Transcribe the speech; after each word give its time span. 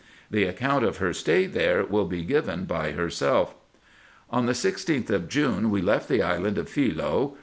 The 0.31 0.45
account 0.45 0.83
of 0.83 0.97
her 0.97 1.13
stay 1.13 1.45
there 1.45 1.85
will 1.85 2.05
be 2.05 2.23
given 2.23 2.65
by 2.65 2.93
herself. 2.93 3.53
On 4.31 4.47
the 4.47 4.53
16th 4.53 5.11
of 5.11 5.29
June 5.29 5.69
we 5.69 5.79
left 5.79 6.09
the 6.09 6.23
island 6.23 6.57
of 6.57 6.67
Philce. 6.69 7.33